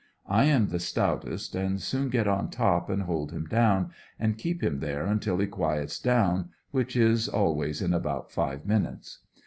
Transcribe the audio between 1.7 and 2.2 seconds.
soon